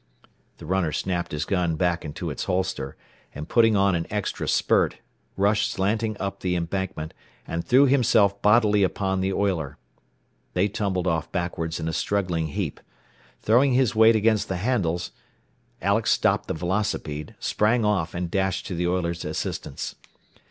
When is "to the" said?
18.65-18.87